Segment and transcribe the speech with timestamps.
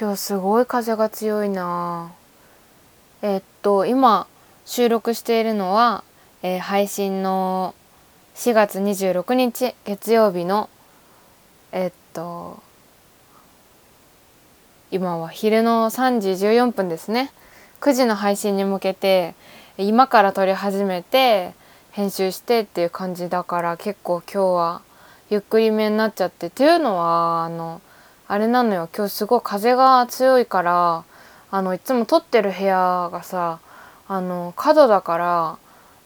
[0.00, 2.12] 今日すごい風が強いな。
[3.20, 4.28] えっと今
[4.64, 6.04] 収録しているのは、
[6.44, 7.74] えー、配信の
[8.36, 10.70] 4月26日月曜日の
[11.72, 12.62] えっと
[14.92, 17.32] 今は昼の3時14分ですね。
[17.80, 19.34] 9時の配信に向けて
[19.78, 21.54] 今から撮り始めて
[21.90, 24.82] 編集してっていう感じだから結構今日は
[25.28, 26.46] ゆっくりめになっちゃって。
[26.46, 27.80] っていうのはあの
[28.30, 28.90] あれなのよ。
[28.94, 31.04] 今日すごい風が強いから
[31.50, 33.58] あのいつも撮ってる部屋がさ
[34.06, 35.58] あの角だから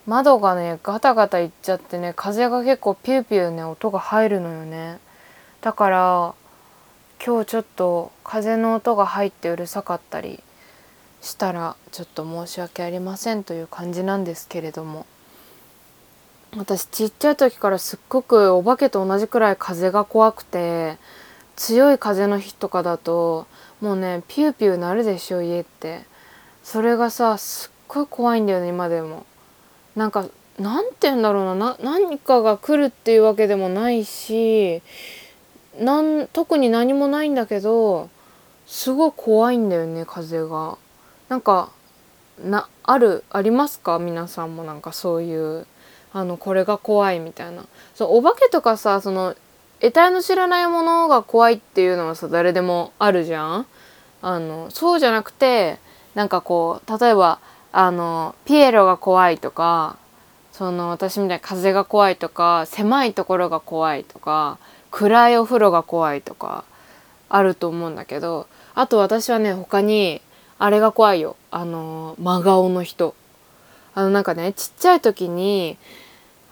[0.06, 4.98] 窓がねガタガタいっちゃってね風が結構ピューピューね音が入るのよね。
[5.62, 6.34] だから
[7.24, 10.40] 今日ちょっと風の音が入ってうるさかったり
[11.20, 15.06] したらちょっと申し訳ありませんという感じなんですけれども。
[16.56, 20.98] 私ちっちゃい時からすっごくお化けと同じくらい風が怖くて
[21.56, 23.46] 強い風の日とかだと
[23.80, 26.10] もうねピューピューなるでしょ家って。
[26.62, 29.26] それがさすっごい怖いんだよね今でも。
[29.96, 30.26] なんか
[30.58, 34.80] なんて言うんだろうな何かが来るっていうわけでもないし
[35.78, 38.10] なん特に何もないんだけど
[38.66, 40.78] すごい怖いんだよね風が。
[41.28, 41.70] なんか
[42.42, 43.98] なあるありますか？
[43.98, 45.66] 皆さんもなんかそういう
[46.12, 47.64] あのこれが怖いみたいな。
[47.94, 49.34] そうお化けとかさその
[49.82, 53.66] 得体の知らないものが怖いっていうのはさ誰でもあるじゃん？
[54.22, 55.78] あのそうじゃなくて
[56.14, 57.40] なんかこう例えば
[57.72, 59.96] あのピエロが怖いとか
[60.52, 64.58] その私みたいに風が怖いとか狭いところが怖いとか
[64.92, 66.64] 暗いお風呂が怖いとか
[67.28, 70.22] あると思うんだけどあと私はね他に
[70.58, 71.34] あれが怖いよ。
[71.50, 73.16] あの真顔の人。
[73.94, 75.76] あのなんかねちっちゃい時に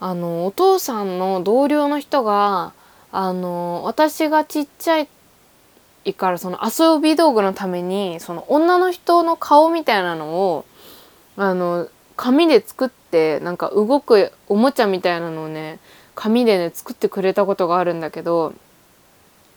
[0.00, 2.72] あのお父さんの同僚の人が
[3.12, 10.64] あの私がちっちゃいからその遊び道具のためにその女の人の顔みたいなのを
[11.36, 15.78] あの紙で作ってなんか動くおもちゃみたいなのをね
[16.14, 18.54] 紙でね作ってくれたことがあるんだけど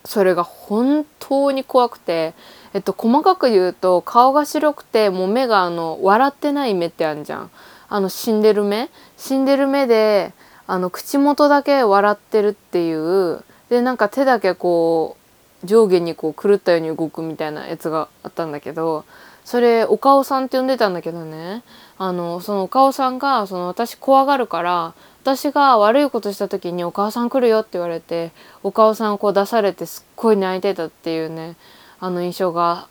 [0.06, 2.34] それが本当に怖くて、
[2.74, 7.52] えっと、細かく言うと顔が白くてもう目があの笑ってない目ってあるじゃん。
[7.90, 8.90] あの死んでる目。
[9.18, 10.34] 死んでる目で
[10.68, 15.18] あの口元だけ笑ってるっていうでなんか手だけこ
[15.63, 19.06] う上下にこう狂ったように動くみたいなやつがあったんだけど
[19.46, 21.63] それお顔さんって呼んでたんだけどね。
[21.97, 28.31] あのそのお顔さんがその私怖がるから私が悪いことした時に「お母さん来るよ」って言われて
[28.63, 31.56] お母さんをこう出されてすっごい泣いてたっていうね
[32.00, 32.88] あの印象が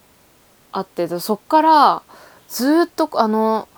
[0.71, 2.03] あってそっから
[2.49, 3.69] ずっとあの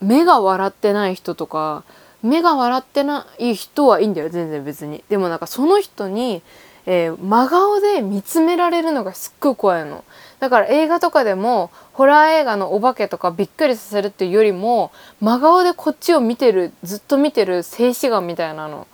[0.00, 1.84] 目が笑ってない人とか
[2.24, 5.04] 目が笑ってない人はいいんだよ全然別に。
[5.08, 6.42] でもなんかその人に
[6.86, 10.04] えー、真顔で見つめられるのがすっごい怖いの。
[10.38, 18.86] だから映画とかでもホラー映画のお化けとかびっくりさせるっていうよりも真顔でこっちを見てるずっと見てる静止画みたいなの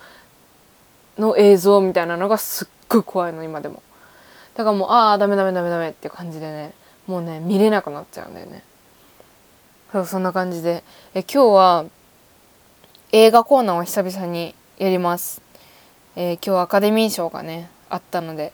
[1.18, 3.82] の映像みたいなのがすっごい怖いの今でも。
[4.54, 6.72] だからもうああダメダメダメダメって感じでね
[7.08, 8.62] もうね見れなくなっちゃうんだよね。
[9.90, 11.84] そうそんな感じでえ今日は
[13.12, 15.42] 映画コーナーを久々にやります。
[16.14, 18.52] えー、今日アカデミー賞がねあったので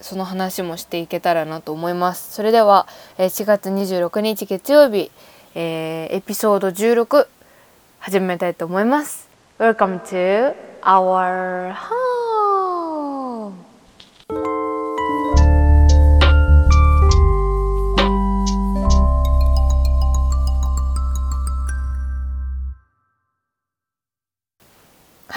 [0.00, 2.32] その話もしていけたらなと思います。
[2.32, 2.86] それでは、
[3.18, 5.10] え4月26日月曜日、
[5.54, 7.26] えー、エピソード16
[7.98, 9.28] 始めたいと思います。
[9.58, 12.17] Welcome to our home.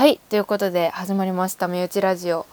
[0.02, 2.48] はいということで始まりました「身内ラジオ」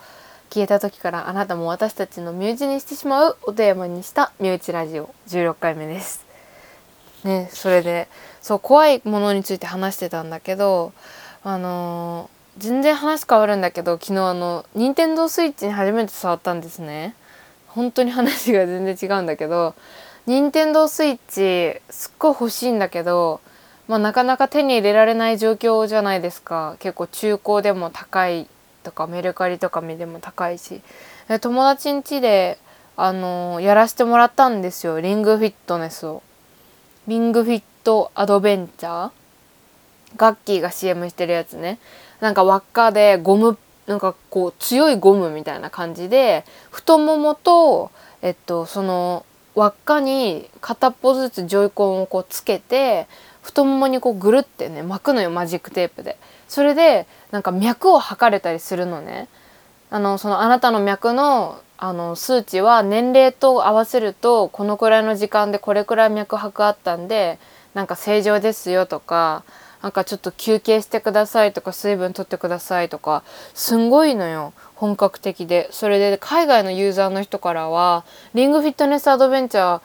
[0.53, 6.27] 消えた時からあなたも私たちの身内にしてしまうおテーマにした身内ラジオ16回目です。
[7.25, 8.07] ね、それで
[8.43, 10.93] そう怖いものについて話してたんだけど
[11.43, 17.15] あのー、全然話変わるんだけど昨日あの任天堂スイッチに初めて触ったんですね。
[17.69, 19.75] 本当に話が全然違うんだけど
[20.27, 23.41] 任天堂スイッチすっごい欲しいんだけど、
[23.89, 26.77] まあ、なかなか手に入れられない状況じゃないですか。
[26.79, 28.47] 結構中古でも高い
[28.83, 30.83] とかメルカリとか見でも高いし。
[31.41, 32.59] 友達ん家で
[32.97, 35.01] あのやらせてもらったんですよ。
[35.01, 36.23] リングフィットネスを。
[37.07, 39.11] リングフィットアドベンチャー。
[40.17, 41.79] ガッキーが CM してるやつね。
[42.21, 43.57] なんか輪っかでゴム
[43.87, 47.91] なんかこう強いゴムみたいな感じで太ももと
[48.21, 49.25] えっとその
[49.55, 53.07] 輪っかに片っぽずつジョイコンをこうつけて
[53.49, 56.19] 太ももにこうぐるってね巻くのよマジックテープで。
[56.49, 59.29] それでなんか脈を測れたりするのね。
[59.91, 67.39] あのそのあなたの脈のあの数値は年齢と合わせるとこのくらいの時間でこれくらい脈拍あったんで
[67.73, 69.45] なんか正常ですよとか
[69.81, 73.23] なんかちょっと休憩してくださいとか水分取ってくださいとか
[73.55, 78.05] すんごいのよ本格的でそれで海外のユーザーの人からは
[78.35, 79.81] リングフィットネスアドベンチャ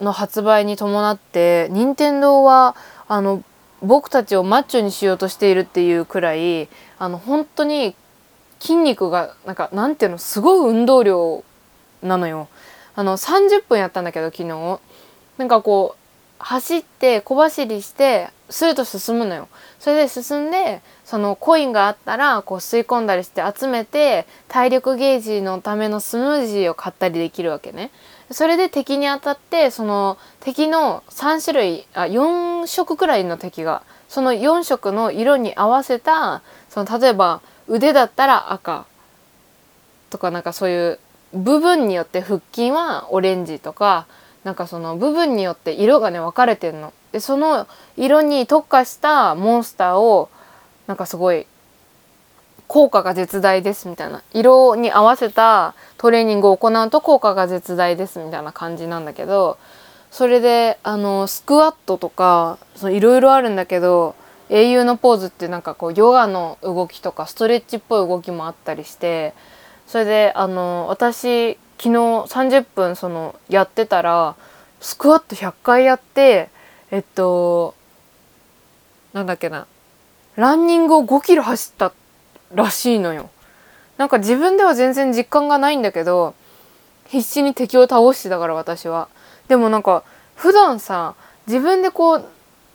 [0.00, 2.74] ーの発売に伴って任天堂は
[3.10, 3.42] あの
[3.82, 7.96] 僕たちをマッチョにしようとしているっていうくらいあの本当に
[8.60, 11.42] 筋肉がなんかなんていうのすごい運動量
[12.02, 12.46] なのよ。
[12.94, 14.80] あの30分やったんだけど昨日
[15.38, 15.99] なんかこう
[16.40, 19.48] 走って小走りしてスーッと進むのよ。
[19.78, 27.90] それで進んでそのコインがあったらこう吸い込んだりして集めて体力ゲージのためのスムージーを買ったりできるわけね。
[28.30, 38.86] それで敵に当たってその敵の3種類あ4色くらいの敵がその4色の色に合わせたその例えば腕だったら赤
[40.10, 40.98] とかなんかそういう
[41.32, 44.06] 部分によって腹筋はオレンジとか
[44.44, 46.92] なんかその部分によって色がね分かれてんの。
[47.12, 47.66] でその
[47.96, 50.28] 色に特化したモンスターを
[50.86, 51.46] なんかすごい
[52.68, 59.58] 効果が絶大ですみたいな色に合わせたトレーニングを行うと効果が絶大ですみたいな感じなんだけど
[60.12, 64.14] それであのスクワットとかいろいろあるんだけど
[64.50, 69.34] 英雄のポーズってなんかこうヨガの動きとかストレッチっぽい動きもあったりして
[69.88, 74.36] それであの私昨日30分そのやってたら
[74.82, 76.50] スクワット100回やって
[76.90, 77.74] えっと
[79.14, 79.66] なんだっけな
[80.36, 81.92] ランニングを5キロ走った
[82.54, 83.30] らしいのよ。
[83.96, 86.34] なんか自分では全然実感がないんだけど
[87.08, 89.08] 必死に敵を倒してたから私は。
[89.48, 90.04] でもなんか
[90.36, 91.14] 普段さ
[91.46, 92.28] 自分でこう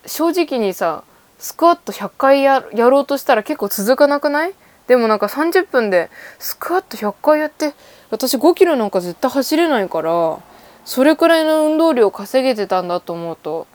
[0.06, 1.04] 正直にさ
[1.38, 4.54] スクワット100回やろうとしたら結構続かなくない？
[4.86, 7.74] でもなんか30分でスクワット100回やって
[8.10, 10.38] 私5キロなんか絶対走れないから
[10.84, 13.66] それくらいの運動量を稼げてたんだと思うと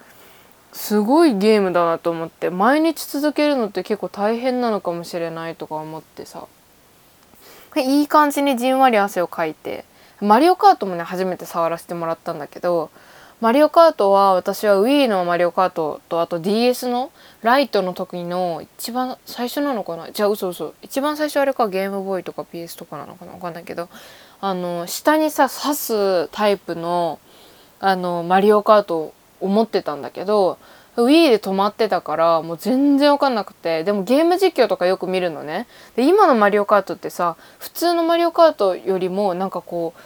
[0.72, 6.48] すごいゲームだなと思って毎日続けるのって結構大変なのかもしれないとか思ってさ。
[7.80, 9.86] いい感じにじんわり汗をかいて
[10.20, 12.92] マリオカートもね初めて触らせてもらったんだけど
[13.40, 17.12] マリオカートは私は Wii のマリオカートとあと DS の
[17.42, 20.12] ライトの時の一番最初なのかな？
[20.12, 20.76] じゃあ嘘嘘。
[20.84, 23.32] 一番最初あれかゲームボーイとか PS とかなのかな？
[23.32, 23.90] 分かんないけど。
[24.42, 27.20] あの下にさ刺すタイプの
[27.80, 30.60] あのマリオカートを思ってたんだけど
[30.98, 33.84] Wii で止まってたからもう全然わかんなくて。
[33.84, 35.66] でもゲーム実況とかよく見るのね。
[35.96, 40.02] で今のマリオカートってさ普通のマリオカートよりもなんかこう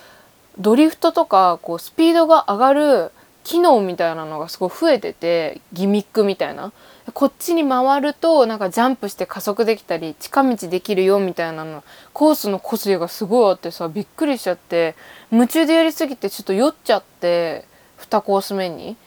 [0.58, 3.12] ドリフトとかこうスピードが上がる
[3.44, 6.72] 機能みたいなのがすごい増えててギミックみたいな。
[7.13, 14.96] こっちに回るとなんかジャンプして加速できたり近道できるよみたいなのコースの個性がすごいあってさびっくりしちゃって
[15.31, 17.66] 夢中でやりすぎてちょっと酔っちゃって
[18.00, 18.98] 2コース目に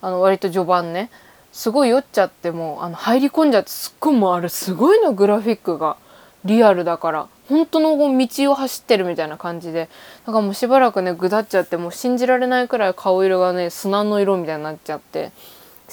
[0.00, 1.10] あの割と序盤ね。
[1.54, 5.96] すごい酔っちゃってもあの入り込んじゃってすっごいもうあれすごいのグラフィックが
[6.44, 9.88] リアルだから本当の道を走ってるみたいな感じで
[10.26, 15.30] なんかもうしばらくねぐだっちゃってもう信じられないくらい顔色がね砂の色みたいになっちゃって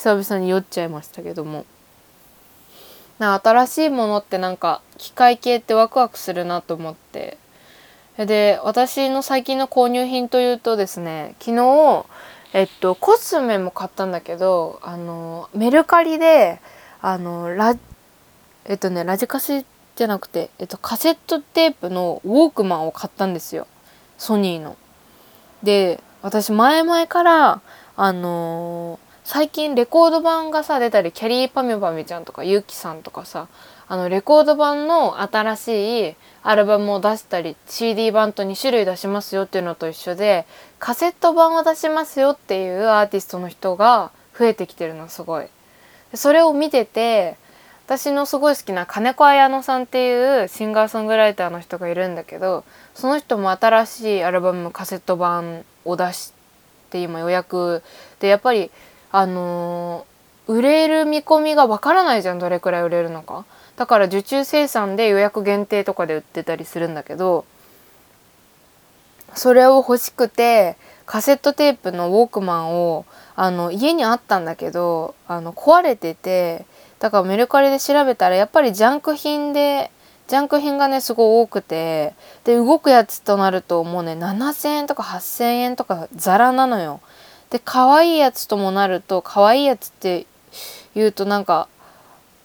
[0.01, 1.63] 久々に酔っちゃいましたけども。
[3.19, 7.38] な新しいものってなんか機械系ってワクワクするなと思って。
[8.18, 12.06] で私の最近の購入品というとですね昨日
[12.53, 16.59] えっとコスメも買ったんだけどあのメルカリで
[16.99, 17.76] あのラ
[18.66, 23.68] えっとねラジカセじゃなくて、えっと、カセットテープのウォークマンを買ったんですよ。
[24.18, 24.78] ソニーの。
[25.61, 27.61] で私前々から
[27.95, 33.47] あのー、最近レコード版がさ出たりキャリーパミュパミュちゃんとかユウキさんとかさ
[33.88, 40.45] あのレコード版の新しいアルバムを出したり CD 版と2種類出しますよっていうのと一緒で
[40.80, 45.45] カセット版を出しますよっていうアーティストの人が増えてきてるのすごい。
[46.14, 47.38] それを見てて
[47.85, 56.33] 私のすごい好きな金子綾乃さんっていうシンガーソングライターの人がいるんだけどその人も新しいアルバムカセット版を出し
[56.90, 57.81] て今予約
[58.19, 58.69] でやっぱり
[59.11, 67.45] あのー、売れる見込みがわからないじゃんどれくらい売れるのかだから受注生産で予約限定とかで売ってたりするんだけど
[69.33, 76.65] それを欲しくてカセットテープのウォークマンをあの家にあったんだけどあの壊れてて
[76.99, 79.91] だからメルカリで調べたらやっぱりジャンク品で
[80.27, 82.13] ジャンク品がねすごい多くて
[82.44, 87.01] で動くやつとなるともうね7,000円とか8,000円とかザラなのよ。
[87.52, 90.26] で可愛いやつともなると可愛いやつって
[90.96, 91.68] 言うとなんか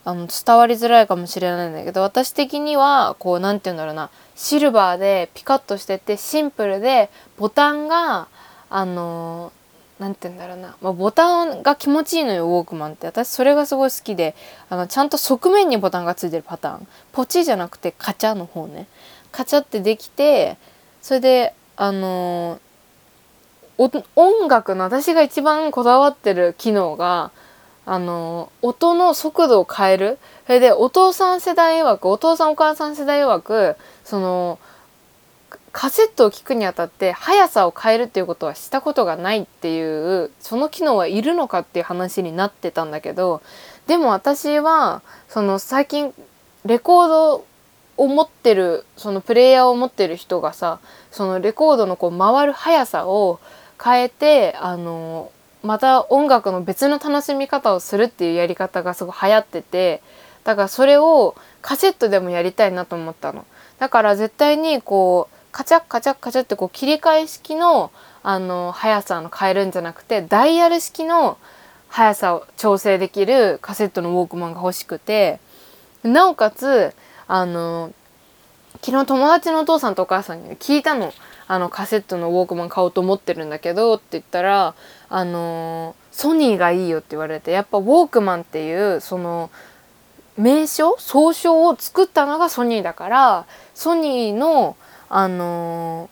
[0.05, 7.09] あの伝わりづらいかもしれないんだけど私的にはこう何て言うんだろうなシルバーでピカッとしててシンプルで
[7.39, 8.29] ボタンが
[8.69, 9.53] あの
[9.99, 13.07] 何て言うんだろうな、まあ、ボタンが気持ちいいのよウォークマンって。
[13.07, 14.35] 私それがすごい好きで
[14.69, 16.87] あのちゃんと側面にボタンがついてるパターン。
[17.13, 18.87] ポチじゃなくてカチャの方ね。
[19.33, 20.59] カチャってできて
[21.01, 22.61] それであの
[23.79, 27.31] 音楽の私が一番こだわってる機能が
[27.85, 30.19] あの音の速度を変える。
[30.47, 34.59] それでお父さん世代曰くお父さんお母さん世代曰くその
[35.73, 43.43] カセットを聴くにあたって速さを変えるっていうことはしたことがないっていうその機能はいるのかっていう話になってたんだけど
[43.87, 46.15] でも私はその最近
[46.65, 47.45] レコード
[47.99, 50.81] を持ってるそのプレイヤーを持ってる人がさ
[51.11, 53.39] そのレコードのこう回る速さを
[53.83, 55.31] 変えてあの
[55.63, 60.03] また音楽の別の楽しみ方をするっていうやり方がすごい流行ってて
[60.45, 63.45] だからそれをカセットでもやりたいなと思ったの。
[63.79, 67.91] だから絶対にこうカチャッカチャッカチャってこう切り替え式の
[68.23, 71.39] あの速さの変えるんじゃなくてダイヤル式の
[71.89, 75.39] 速さを調整できるカセットのウォークマンが欲しくて
[76.03, 76.93] なおかつ
[77.29, 77.93] あの
[78.87, 81.13] 昨日友達のお父さんとお母さんに聞いたの。
[81.49, 84.75] あのカセットのウォークマン買おうと思ってるんだけどって言ったら
[85.09, 89.51] あのソニーがいいよって言われてやっぱウォークマンっていうその
[90.37, 94.77] 名称総称を作ったのがソニーだからソニーの
[95.09, 96.11] あの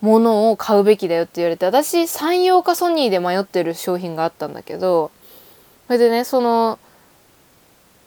[0.00, 5.10] ものを買うべきだよって言われて私山陽かソニーで迷ってる商品があったんだけど
[5.86, 6.78] それでねその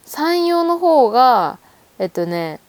[0.04, 1.58] 山陽の方が
[1.98, 2.60] えっとね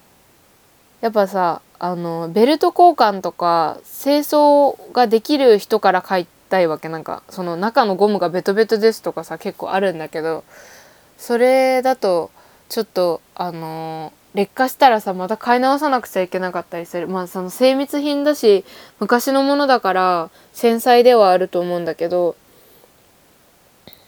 [1.00, 6.88] やっぱさあのベルト交換とか清掃ができる人から買いたいわけ。
[6.88, 10.44] なんかその中のゴムがベトベトですとかさ結構あるんだけど
[11.16, 12.30] それだと
[12.68, 17.06] ちょっとあの劣化したらさまた買い直さなくちゃいけなかったりする。
[17.06, 18.64] まあその精密品だし
[18.98, 22.34] 昔のものだから繊細ではあると思うんだけど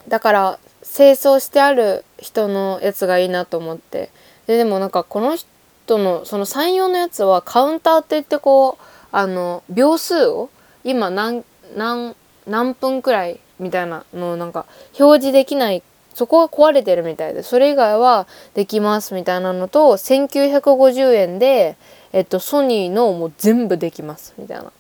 [0.09, 4.11] だから清掃してある人のやつがいいなと思って。
[4.47, 5.50] ででもなんかこの人
[5.99, 10.51] のその3用のやつはカウンターって言ってこうあの秒数を
[10.85, 11.45] 今何
[11.77, 12.15] 何
[12.47, 14.67] 何分くらいみたいなのをなんか
[14.99, 15.83] 表示できない。
[16.13, 21.77] そこが壊れてるみたいでそれ以外はできますみたいなのと1950円で、
[22.13, 24.73] えっと、ソニーのもう全部できますみたいな。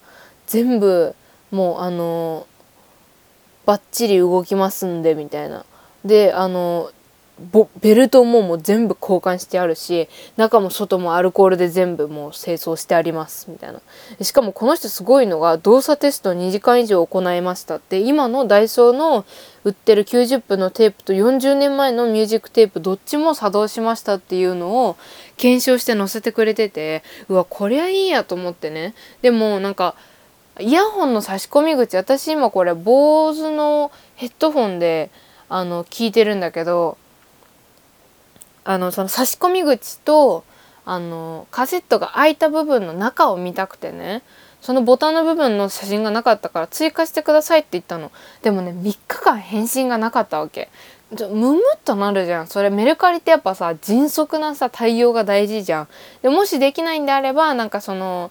[0.49, 1.15] 全部
[1.53, 2.47] もうあの
[3.65, 5.65] バッチリ動きますんでみたいな。
[6.05, 6.91] であの
[7.81, 13.81] ベルトももう全部交換してあるし中も外もアルコールで全部もう清掃してありますみたいな。
[14.21, 19.25] しかもこの人すごいのが動作テスト2時間以上行いましたって今のダイソーの
[19.65, 24.97] 売ってる90分のテープと40年前のミュージックテープどっちも作動しましたっていうのを
[25.37, 28.95] 検証して載せてくれててうわこりゃいいやと思ってね。
[29.23, 29.95] でもなんか
[30.59, 35.11] イヤホンの差し込み口私今これ坊主のヘッドホンで
[35.49, 36.99] あの聞いてるんだけど
[38.65, 40.45] あのその差し込み口と
[40.85, 44.23] あのカセットが開いた部分の中を見たくてね
[44.61, 48.13] そのボタンの部分の写真がなかったから追加してくださいって言ったの。
[48.43, 50.69] でもね3日間返信がなかったわけ。
[51.17, 52.47] ちょムムっとなるじゃん。
[52.47, 55.89] それメルカリってやっぱさ迅速なさ対応が大事じゃん。
[56.23, 58.31] でもしできないんであればなんかその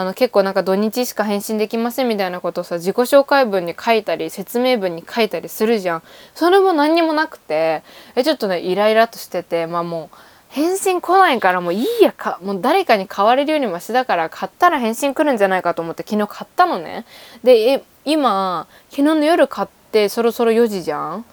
[0.00, 6.02] あの結構なんか土日しか返信できませんみたいなことをさ自己紹介文に書いたり説明文に書いたりするじゃん。
[6.34, 7.82] それも何にもなくて
[8.16, 10.16] えちょっとねイライラとしててまあもう
[10.48, 17.04] 返信来ないからもういいやかもう誰かに買われるよりマシだから買ったら返信来るんじゃないかと思って昨日買ったのね。
[17.44, 21.26] で今昨日の夜買ってそろそろ4時じゃん。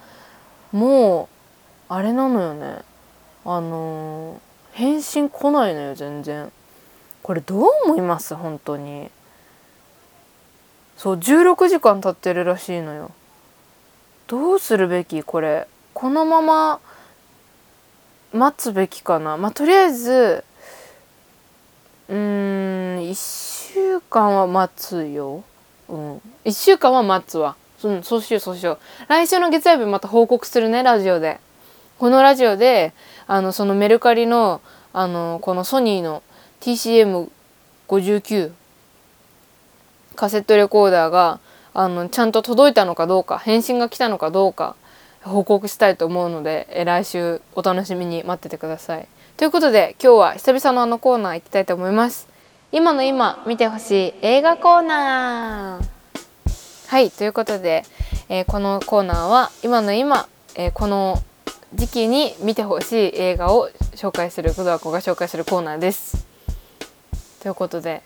[0.72, 1.30] も
[1.88, 2.82] うあれなのよね。
[3.46, 4.38] あのー、
[4.74, 6.52] 返信来ないのよ全然。
[7.28, 8.34] これどう思います？
[8.34, 9.10] 本当に。
[10.96, 13.10] そう16時間経ってるらしいのよ。
[14.28, 15.22] どうするべき？
[15.22, 15.68] これ。
[15.92, 16.80] このまま
[18.32, 19.36] 待つべきかな？
[19.36, 20.42] まあとりあえず
[22.08, 22.16] うん
[23.00, 25.44] 1週間は待つよ。
[25.90, 26.16] うん。
[26.46, 27.56] 1週間は待つわ。
[27.84, 28.78] うそうしようそうしよう。
[29.06, 31.40] 来週の月曜日また報告するねラジオで。
[31.98, 32.94] このラジオで
[33.26, 34.62] あのそのメルカリの
[34.94, 36.22] あのこのソニーの
[36.60, 38.52] TCM59
[40.14, 41.40] カセットレコーダーが
[41.74, 44.74] あのちゃんと届いたのかどうか返信が来たのかどうか
[45.22, 49.08] 報告したいと思うのでえ来週お楽しみに待っててください。
[49.36, 52.28] ということで今日は久々のあのコーナー行きたいと思います。
[52.72, 55.88] 今の今見てほしい映画コーナー
[56.88, 57.84] はいということで、
[58.28, 61.22] えー、このコーナーは今の今、えー、この
[61.74, 66.27] 時期に見てほしい映画を紹介する工藤子が紹介するコーナーです。
[67.42, 68.02] ということで、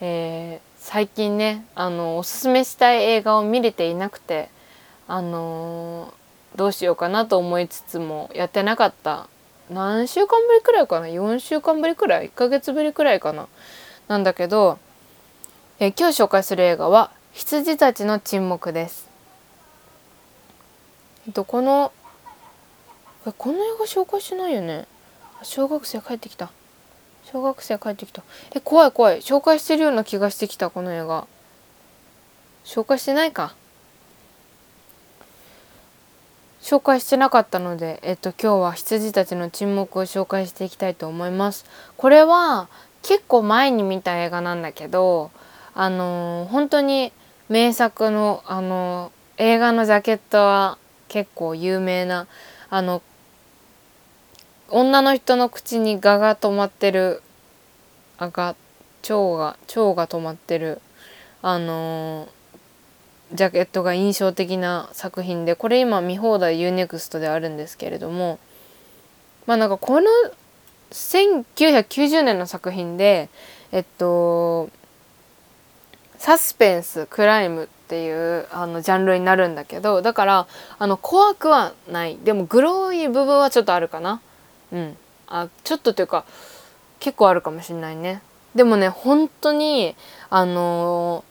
[0.00, 4.50] えー、最近ねあのおすすめしたい映画を見れていなくて
[5.08, 9.28] あのー、どうしようかなと思いつつもやってなかった。
[9.70, 13.46] 何週間ぶりくらいかな？4週間ぶりくらい？1ヶ月ぶりくらいかな？
[14.08, 14.78] なんだけど、
[15.78, 19.08] えー、今日紹介する映画は「羊たちの沈黙」です。
[21.26, 21.92] えっとこの
[23.38, 24.86] この映画紹介しないよね。
[25.42, 26.50] 小学生帰ってきた。
[27.32, 28.22] 小学生帰ってきた。
[28.54, 29.20] え怖い怖い。
[29.20, 31.26] 紹介してるような気がしてきたこの映画。
[32.64, 33.54] 紹介してないか。
[36.60, 41.64] 紹介してなかったので、えっと、今日は羊たちの沈黙を紹介していきたいと思います。
[41.96, 42.68] これは
[43.02, 45.30] 結構前に見た映画なんだけど、
[45.74, 47.12] あのー、本当に
[47.48, 52.26] 名作の、あのー、映画のジャケットは結構有名な、
[52.68, 53.02] あの、
[54.70, 57.22] 女の人の口に蛾が止まってる
[58.18, 58.54] あが
[59.02, 60.80] 蝶が蝶が止まってる
[61.42, 68.38] あのー、ジャケットが印象的な作品でこれ今見放題 UNEXT であるんですけれども
[69.46, 70.08] まあなんかこの
[70.92, 73.28] 1990年の作品で
[73.72, 74.70] えっと
[76.18, 80.46] サスペンスクライムっていうあのジャンルになるんだけどだから
[80.78, 82.18] あの怖くはない。
[82.22, 84.20] でもグロい部分はちょっとあるかな。
[84.72, 84.96] うん。
[85.28, 86.24] あちょっとというか
[86.98, 88.22] 結構あるかもしんないね。
[88.54, 89.94] でもね本当に
[90.28, 91.24] あの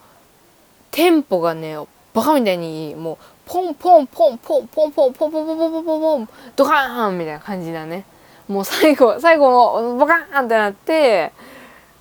[0.91, 1.75] ー、テンポがね
[2.13, 8.05] バカみたいにもうポンポンポンポンポンポンポンポンポンポンポンポンポンドカーンみたいな感じだね。
[8.47, 11.31] もう最後最後もボカーンってなって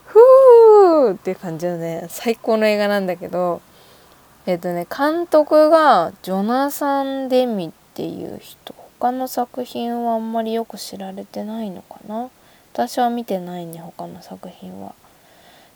[0.07, 3.61] ふーって感じのね最高の映画なんだけど
[4.47, 8.88] えっ、とね監督がジョナサン・デミっていう人。
[8.99, 12.31] 他の作品はあんまりよく知られてないのかな？
[12.73, 14.95] 私は見てないね他の作品は。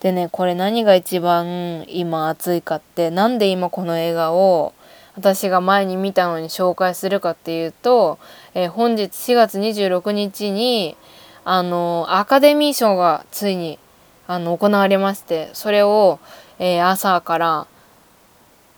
[0.00, 4.74] でねこれ何が一番今熱いかってなんで今この映画を
[5.14, 8.18] 私が前に見たのに紹介するかっていうと、
[8.54, 10.96] えー、本日4月26日に
[11.44, 13.78] あのアカデミー賞がついに
[14.26, 16.18] あの行われましてそれを、
[16.58, 17.66] えー、朝から、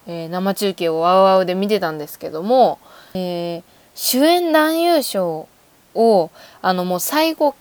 [0.07, 2.79] えー、生中継をワウワウで見てたんですけども、
[3.15, 3.63] え
[3.95, 5.49] 主演男優賞
[5.95, 6.31] を
[6.63, 7.55] あのもう最後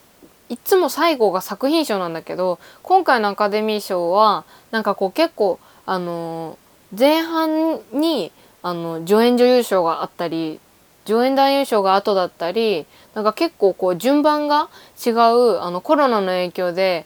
[0.50, 6.58] いつも最後が作品賞なんだけど今回のアカデミー賞はなんかこう結構あの
[6.98, 10.60] 前半にあの助演女優賞があったり
[11.06, 14.70] 助演男優賞が後だったりなんか結構こう順番が
[15.06, 17.06] 違うあのコロナの影響で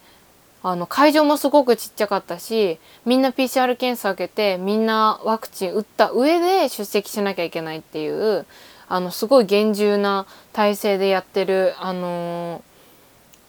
[0.63, 8.45] あの会場もすごくちっちゃかったしみんな PCR 検査を受けてみんなワクチン打った上で出席しなきゃいけないっていう
[8.89, 12.60] あのすごい厳重な体制でやってるあの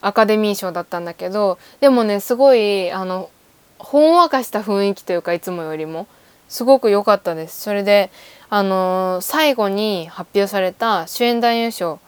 [0.01, 3.29] ー、アカデミー賞だったんだけどでもねすごいあの
[3.77, 6.07] ほんわかした雰囲気というかいつもよりも
[6.49, 7.61] すごく良かったです。
[7.61, 8.11] それで
[8.49, 11.99] あのー、最後に発表された主演男優賞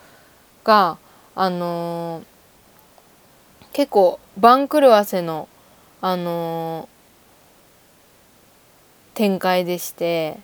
[0.64, 0.98] が
[1.36, 5.48] あのー、結構番狂わせの
[6.02, 6.90] あの
[9.14, 10.40] 展開でして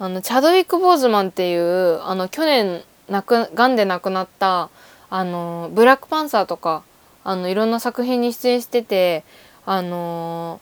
[0.00, 4.70] あのチャドウィック・ボーズマンっていうあの去年亡くがんで亡くなった
[5.10, 6.84] あのブラックパンサーとか
[7.24, 9.24] あのいろんな作品に出演してて
[9.66, 10.60] あの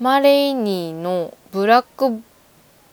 [0.00, 2.22] マレイニーの「ブラック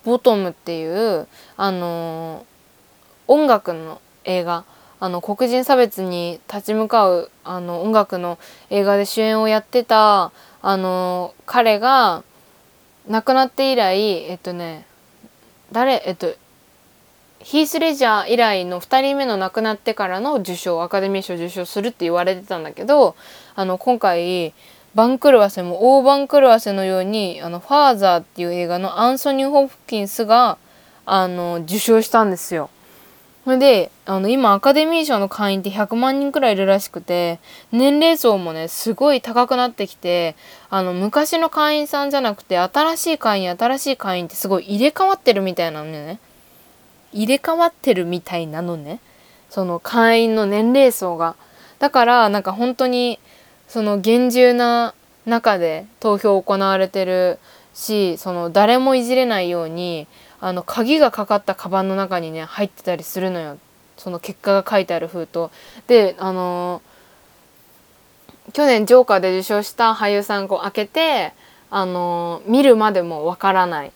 [0.03, 2.45] ボトム」っていうあの
[3.27, 4.65] 音楽の映画
[4.99, 8.37] あの黒人差別に立ち向かうあの音楽の
[8.69, 12.23] 映画で主演をやってたあの彼が
[13.07, 14.85] 亡くなって以来えっとね
[15.71, 16.33] 誰えっと
[17.39, 23.15] ヒース・レジャー以来の2人目の亡くなってからの受賞アカデミー賞受賞するって言われてたんだけど
[23.55, 24.53] あの今回
[24.93, 30.57] 番狂わせも大番狂わせのように「あのファーザー」っていう映画のアンソニー・ホプキンスが
[31.05, 32.69] あの受賞したんですよ。
[33.43, 37.39] それであの今アカデミー賞の会員って100万人くらいいるらしくて
[37.71, 40.35] 年齢層もねすごい高くなってきて
[40.69, 46.19] あの昔の会員さんじゃなくて新しい会員新しい会員ってすごい入れ替わってるみたいなのね。
[47.13, 48.99] 入れ替わってるみたいなのね。
[49.49, 51.35] その会員の年齢層が。
[51.79, 53.19] だからなんか本当に
[53.67, 54.93] その厳重な
[55.25, 57.39] 中で投票行われてる
[57.73, 60.07] しその誰もいじれないように
[60.41, 63.57] あの鍵がかかったカバンの中にね入ってたりするのよ。
[63.95, 65.49] その結果が書いてある封筒。
[65.87, 71.33] であのー、去年ジョーカーで受賞した俳優さんを開けて
[71.69, 73.91] あのー、見るまでもわからないっ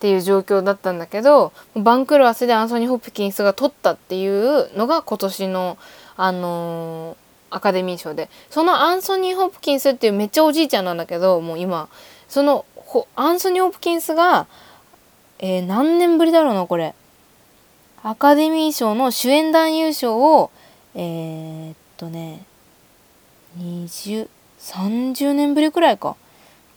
[0.00, 5.76] ていう状況だったんだけど番狂わせでアンソニー・ホプキンスが取ったっていうのが今年の、
[6.16, 8.30] あのー、アカデミー賞で。
[8.48, 11.88] そのアンソニー・ホプキンスっていうめっちゃおじいちゃんなんだけどもう今。
[12.28, 12.64] その
[13.14, 14.46] アンソニー・ホプキンスが、
[15.42, 16.94] えー、何年ぶりだろうなこれ。
[18.04, 20.50] アカデミー賞の主演男優賞を
[20.94, 22.44] えー、っとね
[23.58, 26.16] 2030年ぶりくらいか。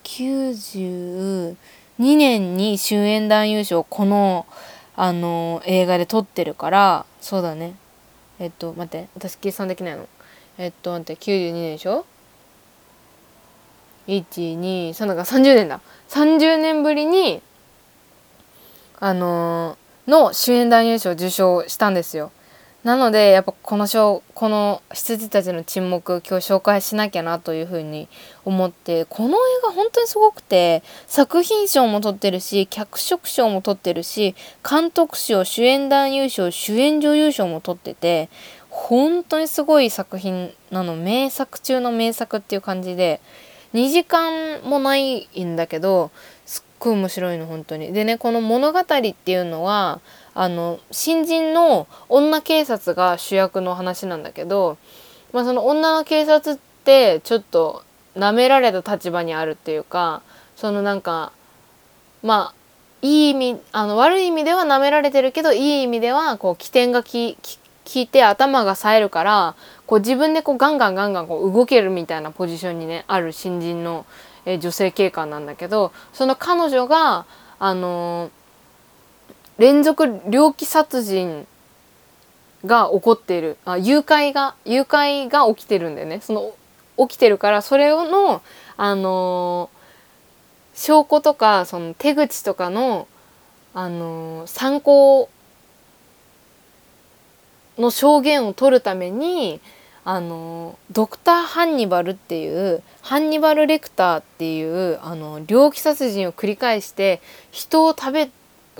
[0.02, 1.56] 92
[1.98, 4.46] 年に主演男優賞この
[4.96, 7.76] あの映画で撮ってるからそうだね。
[8.40, 10.08] えっと待って私計算できないの。
[10.58, 12.04] えっと待って92年でしょ
[14.08, 15.80] 123だから30年だ。
[16.08, 17.40] 30年ぶりに
[18.98, 22.30] あのー、の主演男優賞を受賞したんですよ。
[22.86, 28.08] なのでやっぱこの賞この羊たちの沈黙今日紹介しなきゃなというふうに
[28.44, 38.28] 思ってこの映画本当にすごくて作品賞も取ってるし脚色賞も取ってるし監督賞主演男優賞主演女優賞も取ってて
[38.70, 43.20] 本当にすごい作品なの名作中の名作っていう感じで
[43.74, 46.12] 2時間もないんだけど
[46.86, 47.92] すごい面白いの本当に。
[47.92, 50.00] でねこの物語っていうのは
[50.34, 54.78] あの新人の女警察が主役の話なんだけど、
[55.32, 57.82] まあ、その女の警察ってちょっと
[58.16, 60.22] 舐められた立場にあるっていうか
[60.54, 61.32] そのなんか
[62.22, 62.54] まあ
[63.02, 67.40] いい意味あの悪い意味では舐められてるけどいい意味ではこう起点がき効
[68.00, 74.06] いて頭が冴えるからこう自分でこうガンガンガンガンこう動けるみたいなポジションにねある新人の、
[74.46, 77.26] え女性警官なんだけどその彼女が
[77.58, 78.46] あのー
[79.58, 81.46] 連続猟奇殺人
[82.64, 83.56] が起こっている。
[83.64, 86.20] あ誘拐が誘拐が起きてるんだよね。
[86.20, 86.54] その
[87.08, 88.42] 起きてるからそれの
[88.76, 93.08] あのー、証拠とかその手口とかの
[93.72, 95.30] あのー、参考
[97.78, 99.60] の証言を取るために
[100.08, 108.30] あのドクター・ハンニバルっていうハンニバル・レクターっていうあの猟奇殺人を繰り返して人を食べ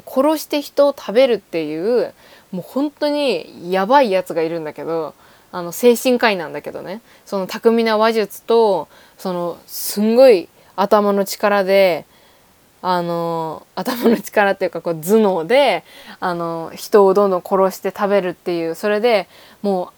[0.07, 2.15] 殺して人を食べるっていう
[2.53, 5.15] もう本当にやばいやつがいるんだけど
[5.51, 7.01] あの精神科医なんだけどね。
[7.25, 8.87] その巧みな話術と
[9.19, 12.05] そのすんごい頭の力で
[12.83, 15.83] あの頭の力っていうかこう頭脳で
[16.21, 19.27] あの人をどんどん殺して食べるっていうそれで
[19.63, 19.96] もう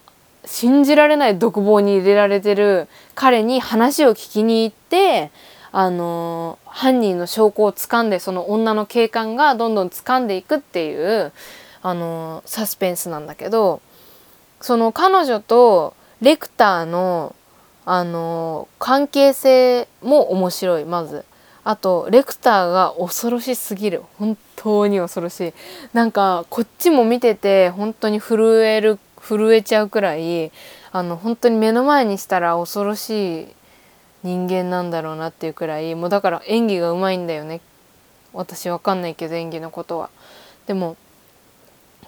[0.50, 5.30] 信じられない独房に入れられてる彼に話を聞きに行って
[5.72, 11.32] あの犯人の証拠を掴んでその女の警官がどんどん掴んでいくっていう
[11.82, 13.82] あのサスペンスなんだけど
[14.62, 17.36] その彼女とレクターの
[17.84, 21.24] あの関係性も面白いまず。
[21.64, 25.52] あとレクターが恐ろしすぎる本当に恐ろしい
[25.92, 28.98] なんかこっちも見てて本当に震える
[29.28, 30.50] 震えちゃうくらい
[30.90, 33.46] あの本当に目の前にしたら恐ろしい
[34.22, 37.60] 人間なんだろうなっていうくらいもうだから演技がうまいんだよね。
[38.32, 40.10] 私わかんないけど演技のことは。
[40.66, 40.96] でも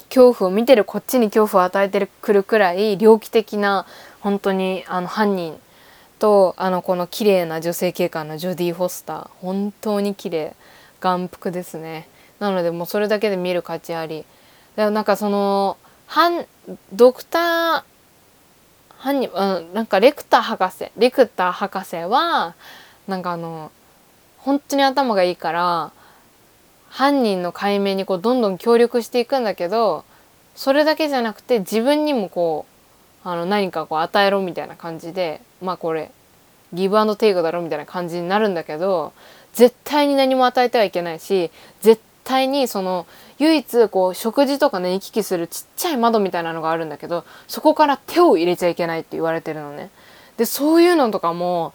[0.09, 3.87] 恐怖を見てるこっちに恐怖を与えてくるくらい猟奇的な
[4.21, 5.59] 本当にあの犯人
[6.19, 10.55] とあのこの綺麗な女性警官のジョディ・フォスター本当に綺麗
[11.01, 12.09] 眼福ですね。
[12.39, 14.25] なのでもうそれだけで見る価値あり。
[14.77, 15.77] なんかその
[16.93, 17.83] ドクター
[18.99, 22.55] 犯人、うん、なんかレクター博士レクター博士は
[23.09, 23.71] なんかあの
[24.39, 25.93] 本当に頭がいいから
[26.89, 30.05] 犯人の解明にこうどんどん協力していくんだけど
[30.57, 32.67] それだけじゃなくて自分にもこ
[33.25, 36.11] うあの何かこう与えろみたいな感じでまあこれ
[36.73, 39.13] ギブアンドテイクだろみたいな感じになるんだけど
[39.53, 43.07] 絶対に何も与えてはいけないし絶対にその
[43.41, 49.91] 唯一こう食事とかね行き来するちっちゃい窓みたいなのがあるんだけどそこから手を入れちゃいけないって言われてるのね。
[50.37, 51.73] でそういうのとかも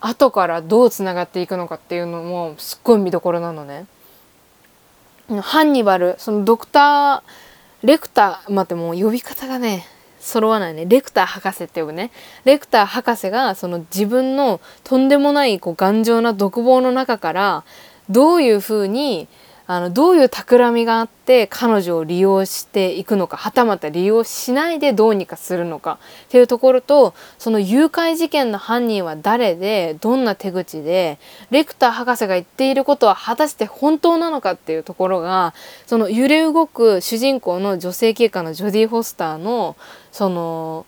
[0.00, 3.86] 後からどうつながっていくのかっていうのもすっごい見どころなのね。
[5.40, 9.86] ハンニバルそのドクターレクター待ってもう呼び方がね
[10.20, 12.10] 揃わないねレクター博士って呼ぶね
[12.44, 17.64] レクター博士がその自分のとんでもないこう頑丈な独房の中から
[18.08, 19.28] どういうふうに
[19.66, 31.18] あのどういう企みがあって彼女を利用していくのかはたまた利用しないでどうにかするのかっていうところとその誘拐事件の犯人は誰でどんな手口で
[31.50, 35.54] レクター博士が言っていることは果たして本当なのかっていうところが
[35.86, 39.76] その揺れ動く主人公の女性警官のジョディ・フォスターの
[40.12, 40.84] その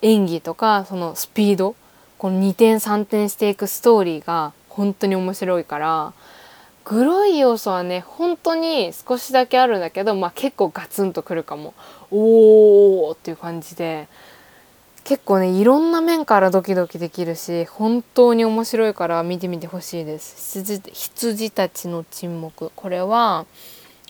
[0.00, 1.76] 演技とかそのスピード
[2.16, 6.12] この2点3点していくストーリーが本当に面白いから。
[6.88, 11.74] グロい要素はね本当に少しだけあるんだけど、まあ、結構ガツンとくるかも。
[12.10, 14.08] おーっていう感じで。
[15.04, 20.60] 結構ねいろんな面からドキドキできるし本当に面白いから見てみてほしいです。
[20.60, 22.72] 羊羊たちの沈黙。
[22.74, 23.44] これは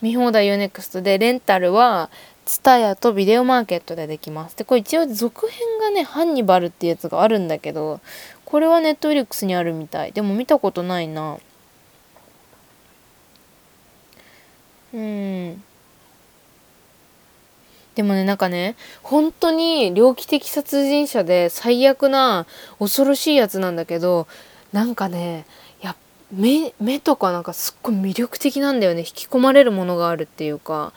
[0.00, 2.10] 見放題 UNEXT でレンタルは
[2.46, 4.56] TSUTAYA とビデオマーケットでできます。
[4.56, 8.00] でこれ一応続編がねハンニバルっていうやつがあるんだけど
[8.44, 10.12] これはネットフリックスにあるみたい。
[10.12, 11.38] でも見たことないな。
[14.94, 15.62] うん。
[17.94, 22.46] でもねなんかね本当に猟奇的殺人者で最悪な
[22.78, 24.28] 恐ろしいやつなんだけど
[24.72, 25.46] なんかね
[25.82, 25.96] や
[26.30, 29.00] 目目とかなんかすっごい魅力的なんだよね。
[29.00, 30.92] 引き込まれるものがあるっていうか。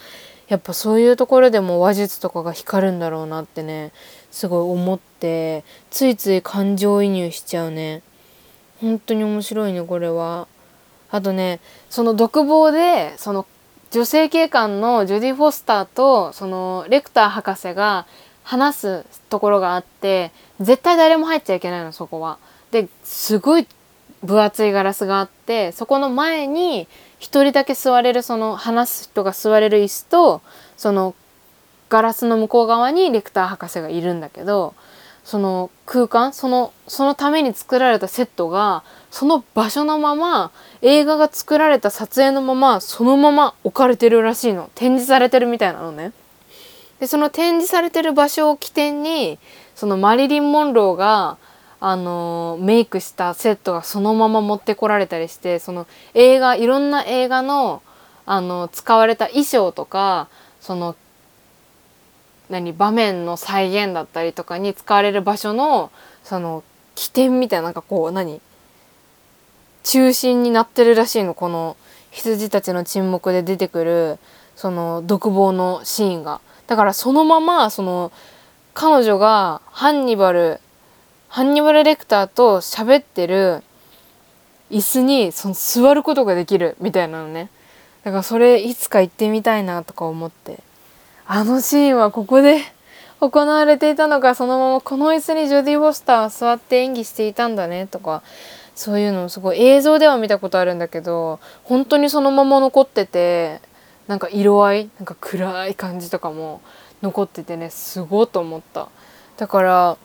[0.48, 3.94] やっぱそういうところでも話術とかが光るんだろうなってね
[4.32, 8.02] すごい思ってついつい感情移入しちゃうね。
[8.82, 10.50] 本当に面白いねこれは。
[11.10, 13.46] あとねその独房でその
[13.92, 18.08] 女性警官のジョディ・フォスターとそのレクター博士が
[18.44, 22.38] 話すところがあって絶対誰も入っちゃいけないのそこは。
[22.72, 23.68] ですごい
[24.24, 26.88] 分厚いガラスがあってそこの前に
[27.20, 30.42] 1人だけ座れるその話す人が座れる椅子と
[30.78, 31.14] その
[31.90, 34.74] ガラスの向こう側にレクター博士がいるんだけど
[35.24, 46.14] その空間そのそのために作られたセットがその場所のまま映画が作られた撮影のままそのまま置かれてるらしいの展示されてるみたいなのね。
[47.00, 49.40] でその展示されてる場所を起点に
[49.76, 51.38] そのマリリン・モンローが
[51.80, 57.82] あのメイクしたセットがそのまま持ってこられたりしてその映画いろんな映画の
[58.28, 60.30] あの使われた衣装とか
[60.60, 60.96] その
[62.52, 65.90] 何場面の再現だったりとかに使われる場所の
[66.24, 68.42] その起点みたいななんかこう何？
[69.84, 71.78] 中心になってるらしいのこの
[72.12, 74.20] 羊たちの沈黙で出てくる
[74.56, 76.42] その独房のシーンが。
[76.68, 78.12] だからそのままその
[78.74, 80.60] 彼女がハンニバル
[81.30, 83.64] ハンニバル・レクターと喋ってる
[84.70, 87.50] 椅子にその座ることができるみたいなのね。
[88.04, 90.60] だからそれいつか行ってみたいなとか思って。
[91.34, 92.60] あのシーンはここで
[93.22, 98.22] 行われていたのかそのままこの椅子にジョディ・フォスターは座って演技していたんだねとか
[98.76, 103.62] そういうのすごい映像では見たことあるんだけど本当にそのまま残ってて
[104.10, 106.60] なんか色合いなんか暗い感じとかも
[107.02, 108.90] 残っててねすごいと思った。
[109.38, 109.98] だから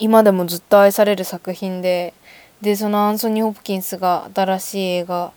[0.00, 2.14] 今でもずっと愛される作品で
[2.60, 5.30] でそのアンソニー・ホプキンスが新しい映画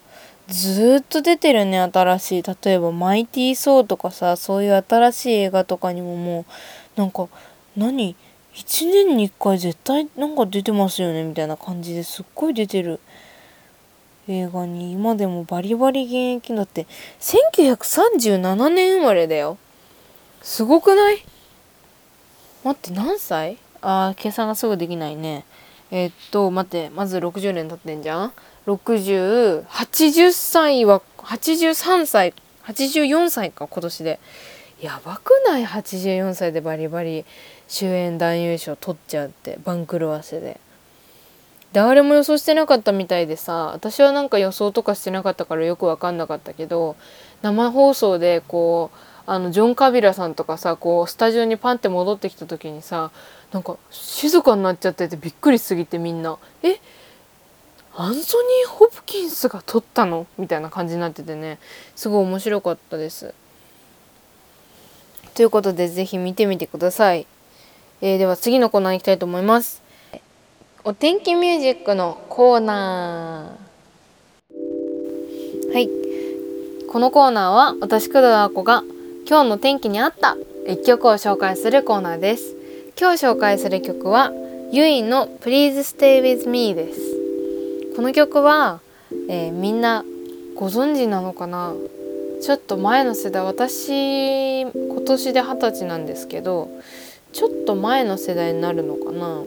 [0.47, 2.43] ずっと出てるね新しい。
[2.43, 6.45] 例えば「マイティー・ソー」とかさそういう新しい映画とかにもも
[6.97, 7.27] うなんか
[7.75, 8.15] 何
[8.55, 12.99] ？1年に1回絶対なんか出てますよねみたいな感じですっごい出てる。
[14.29, 16.85] 映画に今でもバリバリ現役だって
[17.21, 19.57] 1937年生まれだよ。
[20.41, 21.23] すごくない？
[22.63, 23.57] 待って何歳？
[23.81, 25.45] あー計算がすぐできないね。
[25.91, 28.33] えー、っと待ってまず60年経ってんじゃん。
[28.67, 32.33] 6080歳は83歳
[32.65, 34.19] 84歳か今年で。
[34.81, 37.25] やばくない？84歳でバリバリ
[37.67, 40.59] 主演男優賞取っちゃうって番狂わせで。
[41.73, 46.95] 誰も予想してなかったみたいでさ私はなんか予想とかしてなかったからよく分かんなかったけど
[47.41, 53.11] 生放送でこうあのジョン・カビラさんとかさこうスタジオにパンって戻ってきた時にさ
[53.51, 56.75] なんか静かになっちゃっててびっくりしすぎてみんな「え？
[56.75, 56.79] っ
[57.99, 60.27] アンソニー・ホプキンスが撮ったの？
[60.37, 61.57] みたいな感じになっててね
[61.95, 63.33] すごい面白かったです。
[65.33, 67.25] ということで是非見てみてください。
[68.01, 69.81] えー、では次のコーナーに行きたいと思います。
[70.83, 75.73] お天気ミュージックのコーナー。
[75.73, 75.89] はい。
[76.87, 78.83] このコーナーは私工藤あこが
[79.27, 82.55] 今日の天気に合った一曲を紹介するコーナーです。
[82.95, 84.31] 今日紹介する曲は
[84.71, 87.16] ユイの Please Stay With Me です。
[87.97, 88.79] この曲は、
[89.27, 90.05] えー、みんな
[90.55, 91.73] ご存知なのかな？
[92.43, 94.71] ちょっと前の世代私今
[95.03, 96.69] 年で二十歳なんですけど
[97.33, 99.41] ちょっと前の世代になるのかな？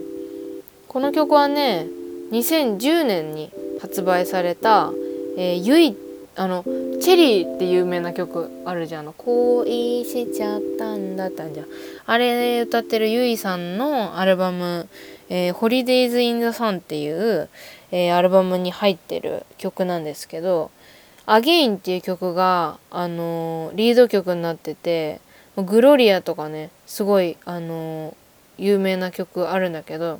[0.89, 1.87] この曲はね
[2.33, 4.91] 2010年に発売された
[5.39, 5.95] 「えー、ゆい」
[6.35, 6.65] あの
[7.01, 9.05] 「チェリー」って有名な曲あるじゃん。
[9.05, 11.67] の「恋しちゃったんだったんじゃん」
[12.05, 14.87] あれ歌ってるゆいさんのアルバム
[15.29, 17.49] 「えー、Holidays in the Sun」っていう、
[17.91, 20.69] えー、アルバムに入ってる曲なんですけど
[21.25, 25.21] 「Again」っていう曲が、あのー、リード曲になってて
[25.57, 28.13] 「グロリア」とかねすごい、あのー、
[28.59, 30.19] 有名な曲あるんだけど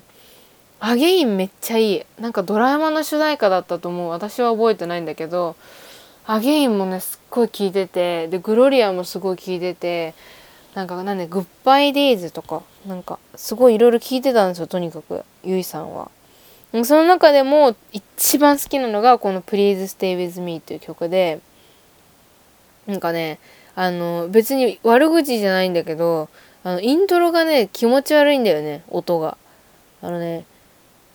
[0.84, 2.04] アゲインめっちゃいい。
[2.20, 4.10] なんかドラマの主題歌だったと思う。
[4.10, 5.56] 私は覚えてないんだけど
[6.26, 10.14] アゲインもねすっごい聴いててでグロリアもすごい聴いてて
[10.76, 16.10] なんかなんでグッバイデイズとかなんかすごいいろいろ聴いてたんですよとにかくゆいさんは。
[16.86, 21.42] その中でも一番好きなのがこの「Please Stay With Me」という曲で
[22.88, 23.40] なんかね
[23.76, 26.30] あの別に悪口じゃないんだけど
[26.64, 29.38] あのイントロがね気持ち悪いんだよね音が。
[30.02, 30.46] あのね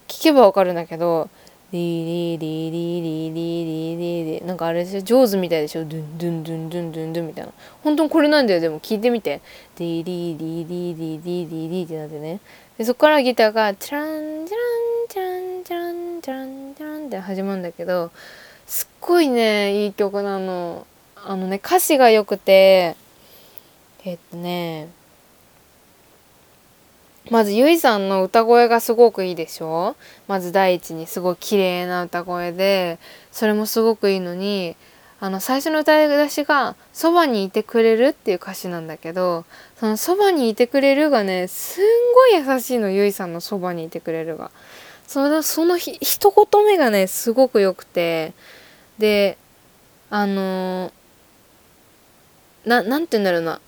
[0.09, 1.29] 聞けばわかるんだけど
[1.77, 7.53] リリリリリリリリリなんかあれでしょ上手みたいでしょドゥンドゥンドゥンドゥンドゥンドゥンみたいな
[7.85, 9.43] 本当にこれなんだよでも聞いてみて
[9.79, 12.41] リリリリリリリリってなってね
[12.79, 18.11] でそこからギターがチャランチャランチャランチャランチャランチャランって始まるんだけど
[18.67, 20.87] すっごいねいい曲なの
[21.17, 22.97] あのね歌詞が良くて
[24.05, 24.89] えっとね
[27.31, 29.97] まずゆいさんの歌声がすごくいいでしょ？
[30.29, 32.99] まず第一にすごい綺麗な歌声で
[33.33, 34.77] それもすごくいいのに
[35.19, 39.45] あの最初の歌い出しが「そばにいてくれる」っていう歌詞なんだけど
[39.81, 41.85] その「そばにいてくれる」がねすん
[42.15, 44.51] ごい優しいのゆいさんの「そばにいてくれるが」
[45.09, 48.35] そのそのひ一言目がねすごく良くて
[48.99, 49.37] で
[50.11, 53.61] あのー、ななんて言うんだろうな。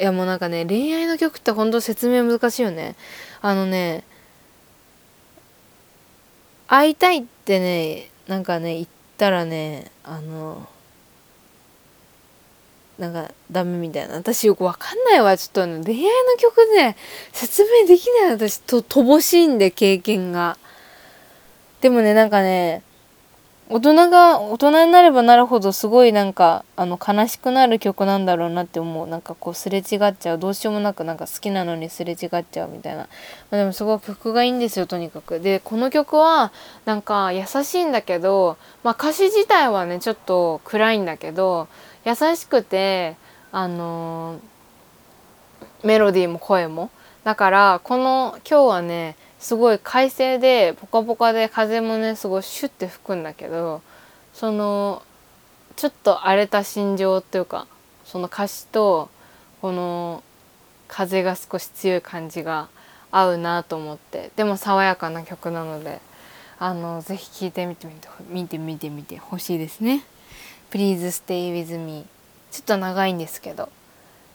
[0.00, 2.96] いやもうなんかね恋愛の曲ってほんと説明難しいよね。
[3.42, 4.02] あのね
[6.66, 8.86] 会いたいってねなんかね言っ
[9.18, 10.66] たらねあの
[12.98, 14.14] なんかダメみたいな。
[14.14, 15.36] 私よくわかんないわ。
[15.36, 16.08] ちょっと、ね、恋愛の
[16.38, 16.96] 曲ね
[17.32, 18.30] 説明できない。
[18.30, 20.56] 私と乏しいんで経験が。
[21.82, 22.82] でもねなんかね
[23.72, 29.06] 大人が大人になればなるほどすごいなんかあの悲しくなる曲なんだろうなって思う。
[29.06, 30.38] なんかこうすれ違っちゃう。
[30.38, 33.06] どうしようもなくなんか好きなのにすれ違っちゃうみたいな、ま
[33.52, 35.38] あ、でもすごい曲がいいんですよとにかく。
[35.38, 36.50] でこの曲は
[36.84, 41.68] なんか優しいんだけど、まあ、歌詞自体はねちょっと暗いんだけど
[42.04, 43.16] 優しくて
[43.52, 46.90] あのー、メロディーも声も。
[47.22, 53.82] だからこの今日はねすごい快晴でポカポカで風もねすごいシュッて吹くんだけど
[54.34, 55.02] その
[55.76, 57.66] ちょっと荒れた心情っていうか
[58.04, 59.08] その歌詞と
[59.62, 60.22] この
[60.88, 62.68] 風が少し強い感じが
[63.10, 66.00] 合うなと思ってでも爽やかな曲なので
[66.58, 70.04] あのぜひ聴いてみてみて見てみてみてほしいですね。
[70.70, 72.06] Please stay with me
[72.52, 73.70] ちょっと長いんですけど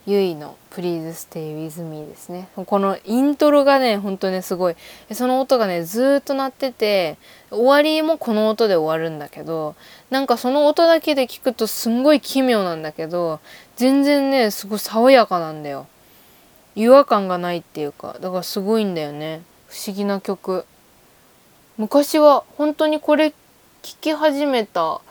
[0.07, 2.47] ゆいの「Please Stay With Me」ですね。
[2.55, 4.75] このイントロがねほんとねすごい。
[5.13, 7.17] その音がねずっと鳴ってて
[7.49, 9.75] 終わりもこの音で終わるんだけど
[10.11, 13.39] なんかその音だけで聞くとすんごい奇妙なんだけど
[13.77, 15.87] 全然ねすごい爽やかなんだよ。
[16.75, 19.41] 違和感がないっていうかだからすごいんだよね。
[19.67, 20.65] 不思議な曲。
[21.77, 23.35] 昔は本当にこれ聴
[23.99, 25.01] き始めた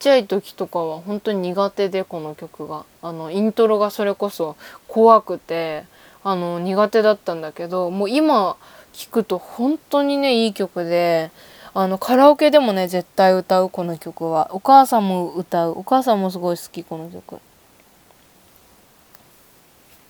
[0.00, 2.84] ちゃい時とかは本当に苦手でこの曲が。
[3.02, 4.56] あのイントロがそれこそ
[4.88, 5.84] 怖くて
[6.24, 8.56] あの苦手だったんだけどもう今
[8.92, 11.30] 聴くと本当にねいい曲で
[11.72, 14.50] あのカラオケでもね絶対歌うこの曲は。
[14.54, 15.78] お母さんも歌う。
[15.78, 17.38] お母さんもすごい好きこの曲。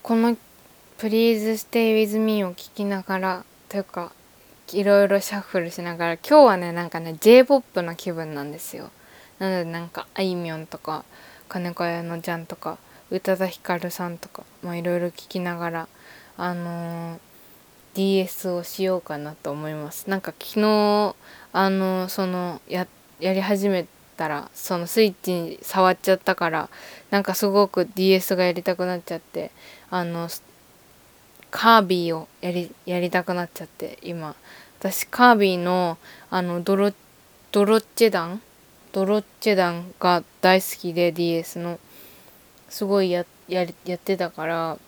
[0.03, 0.37] この
[0.98, 4.12] 「Please Stay With Me」を聴きながらというか
[4.72, 8.90] いろいろシャッフルしながら今日はねなんかね J−POP の気分なんですよ。
[9.40, 11.05] なのでなんかあいみょんとか
[11.48, 12.79] 金子屋のちゃんとか
[13.11, 15.88] 宇多田ヒカルさんとかまあいろいろ聞きながら
[16.37, 17.18] あのー、
[17.94, 20.09] DS をしようかなと思います。
[20.09, 21.16] なんか昨日
[21.53, 22.87] あのー、そのや
[23.18, 26.68] やり始めたらそのスイッチに触っちゃったから
[27.11, 29.50] なんかすごく DS がやりたくなっちゃって
[29.90, 30.29] あの
[31.50, 34.37] カービィをやりやりたくなっちゃって今。
[34.81, 35.98] 私カービィの
[36.31, 36.90] あのドロ
[37.53, 38.40] ドロッチェ団
[38.92, 41.79] ドロッチェ団が大好きで DS の。
[42.68, 44.79] すごいやややってたから。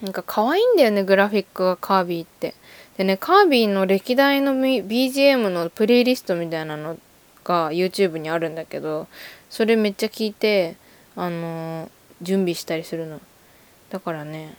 [0.00, 2.54] なんか可愛いんだよねグラフィックがカービィって。
[2.96, 6.98] でねカービィの歴代の BGM のプレイリストみたいなの
[7.44, 9.06] が YouTube にあるんだけど
[9.50, 10.76] それめっちゃ聞いて
[11.16, 11.90] あのー、
[12.22, 13.20] 準備したりするの。
[13.90, 14.54] だからね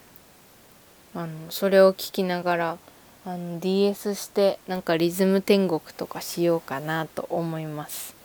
[1.13, 2.77] あのそれを聞きながら
[3.25, 8.18] あの DS してなんかリズム天国とかしようかなと思います。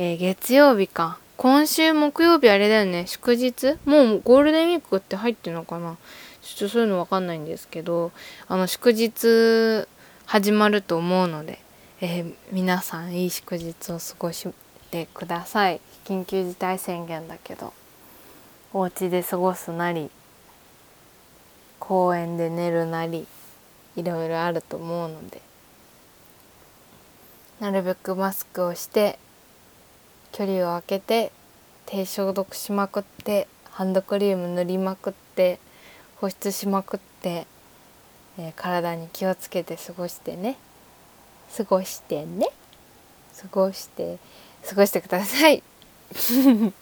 [0.00, 1.18] えー、月曜日か。
[1.36, 3.78] 今週木曜日あれだよね、祝日？
[3.84, 5.96] もうゴールデンウィークって入ってるのかな
[6.40, 8.12] ちょっとそういうのわかんないんですけど、
[8.46, 9.88] あの、祝日
[10.24, 11.58] 始まると思うので、
[12.00, 14.46] えー、皆さんいい祝日を過ごし
[14.92, 15.80] てください。
[16.04, 17.72] 緊急事態宣言だけど、
[18.72, 20.12] お家で過ごすなり、
[21.80, 23.26] 公園で寝るなり、
[23.96, 25.42] いろいろあると思うので、
[27.58, 29.18] なるべくマスクをして
[30.38, 31.32] 距離を空けて
[31.86, 35.58] 手消毒しまくってハンドクリーム塗りまくって
[36.20, 37.48] 保湿しまくって、
[38.38, 40.56] えー、体に気をつけて過ごしてね。
[41.56, 42.50] 過ごしてね。
[43.36, 44.18] 過ごして
[44.64, 45.60] 過ごしてください。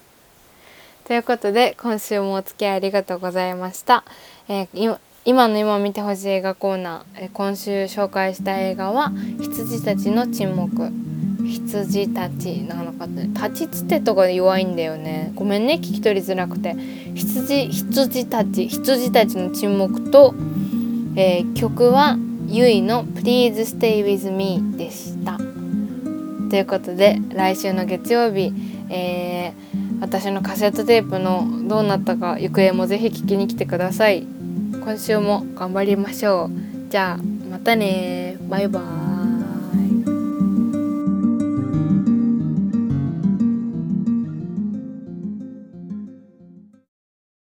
[1.06, 4.04] ということで今週もお付き合いありがとうございました、
[4.48, 11.05] えー、今今の今見てほしい映画コーナー、えー、今週紹介した映画は羊たちの沈黙。
[11.46, 15.32] 羊たちなのか立ちつてとか弱いんだよね。
[15.34, 16.76] ごめんね聞き取りづらくて。
[17.14, 20.34] 羊羊たち羊たちの沈黙と、
[21.16, 22.18] えー、曲は
[22.48, 25.38] ゆいの Please Stay With Me でした。
[26.50, 28.52] ということで来週の月曜日、
[28.88, 34.26] えー、私のカセットテープのどうなったか行方もぜひ聞きに来てください。
[34.72, 36.50] 今週も頑張りましょう。
[36.90, 39.05] じゃあまたねバイバイ。